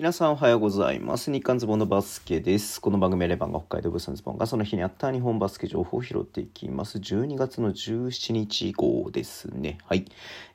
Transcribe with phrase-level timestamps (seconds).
[0.00, 1.30] 皆さんおはようございます。
[1.30, 2.80] 日刊ズボンのバスケです。
[2.80, 6.96] この番組はレバンが北海道ブースのズボンがその日にあった日本バスケ情報を拾っていきます。
[6.96, 9.76] 12月の17日号ですね。
[9.84, 10.06] はい。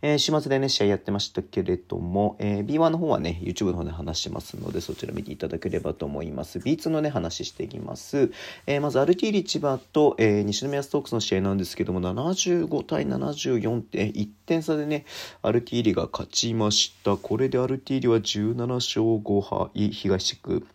[0.01, 6.57] えー週末でね、試合やってましたけれども、えー B1 の方はね、YouTube の方で話してますので、そちら見ていただければと思います。
[6.57, 8.31] B2 のね、話していきます。
[8.65, 15.05] えーまず、アルティーリ千葉と、えー西宮ストークスの試合なんですけども、75対74って、1点差でね、
[15.43, 17.15] アルティーリが勝ちました。
[17.15, 20.65] これでアルティーリは17勝5敗、東地区、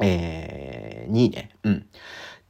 [0.00, 1.50] えー、2位ね。
[1.64, 1.86] うん。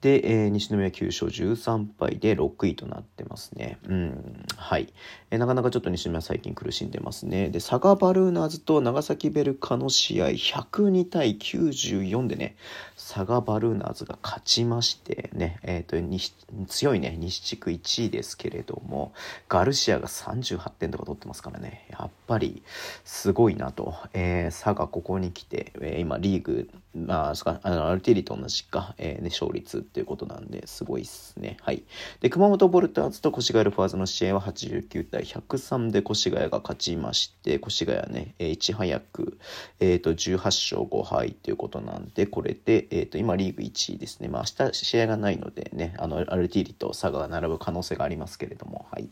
[0.01, 3.79] で、えー西宮9勝13敗で6位となってますね。
[3.87, 4.45] うん。
[4.57, 4.93] はい。
[5.31, 7.51] えーなかなかちょっと西宮最近苦しんでますね。
[7.51, 12.57] で、佐賀バルーナーズと長崎ベルカの試合、102対94でね、
[12.97, 16.35] 佐賀バルーナーズが勝ちましてね、えっ、と、西
[16.69, 19.13] 強いね、西地区1位ですけれども、
[19.49, 22.63] ガルシアが38点とか取ってますからね、やっぱり
[23.05, 23.95] すごいなと。
[24.15, 31.57] えー佐賀ここに来て、えー今リーグ、まあ、あのアルティリと同じか、えーね、勝率っていうことなんで、すごいっすね。
[31.63, 31.83] はい。
[32.21, 39.39] で、熊本ボルターズと越谷ルファーズの試合は89対103で越谷が勝ちまして、越谷ね、えーいち早く、
[39.81, 44.29] えっ、と、18勝5敗ということなんで、これで、えっ、と、今リーグ1位ですね。
[44.29, 49.09] まあ、明日試合がないのでね、あの、アルティリと佐賀が並ぶ可能性がありますけれども、はい。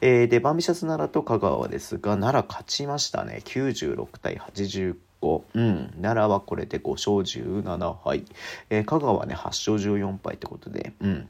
[0.00, 3.42] えーで、バンビシャス奈良と香川ですが、奈良勝ちましたね。
[3.44, 5.42] 96対89 85。
[5.54, 7.16] うん、奈良はこれで5勝
[7.62, 8.24] 17敗、
[8.70, 11.28] えー香川はね8勝14敗ってことで、うん、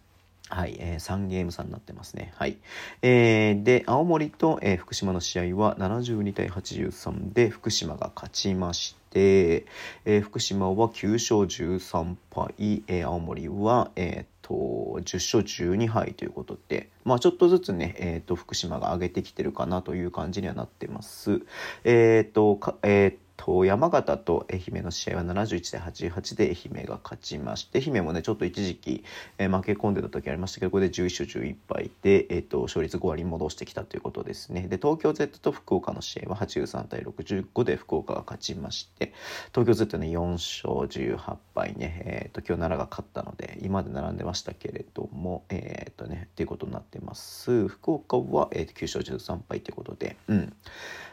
[0.49, 2.33] はい、えー3ゲーム差になってますね。
[2.37, 2.59] はい。
[3.03, 9.67] えーで、青森と、えー福島の試合は72対83で福島が勝ちまして、
[10.05, 21.43] えー福島は9勝13敗、えー青森は、えーと10勝12敗ということで、まあ、ちょっとずつね、えー、と福島が上げてきてるかなという感じにはなってます。
[21.83, 29.05] えっ、とかえーと山形と愛媛の試合は71対88で愛媛が勝ちまして愛媛もねちょっと一時期、
[29.39, 34.69] えー負け込んでた時ありましたけどこれで11勝11敗で、えー、と勝率5割に戻してきたということですね。
[34.69, 39.13] で東京 Z と福岡の試合は83対65で福岡が勝ちまして
[39.55, 47.69] 東京 Z ね4勝18敗ね、えー、と今日奈良が勝ったので今まで並んでましたけれどもえっ、とねっていうことになってます。
[47.69, 50.53] 福岡は、えー、9勝13敗ということでうん。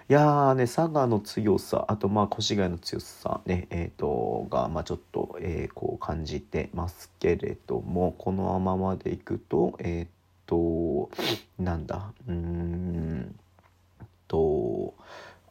[0.09, 10.13] いやーね佐賀の強さあとまあ越谷の強さねえっ、とがまあちょっと、えーこう感じてますけれどもこのままでいくとえっ、
[10.45, 11.09] と
[11.57, 13.35] なんだうーん
[14.27, 14.93] と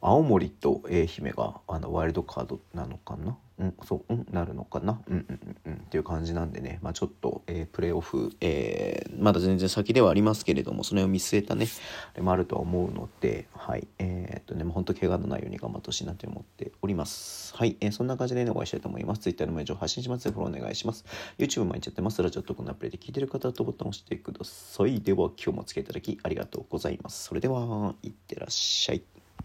[0.03, 3.37] 青森と愛媛があのワイルドカードなのかな？
[3.63, 5.01] うんそううんなるのかな？
[5.09, 6.81] うんうんうんうんっていう感じなんでね。
[6.83, 11.69] まあちょっと、えープレーオフ、えーまだ全然先ではありますけれどもそれを見据えたね
[12.15, 13.87] あれもあるとは思うのではい。
[13.99, 17.55] えーっとねもう本当怪我のないように頑張ってほしいなと思っております。
[17.57, 19.21] はい、えーそんな感じでねお会いしたいと思います。
[19.21, 20.31] Twitter の名情発信します。
[20.33, 21.05] フォローお願いします。
[21.39, 22.21] YouTube 毎日やってます。
[22.23, 25.01] ラジオとこのアプリで聞いてる方とボタンを押してください。
[25.01, 27.25] では今日もお付き合いいただきありがとうございます。
[27.25, 29.03] それではいってらっしゃい。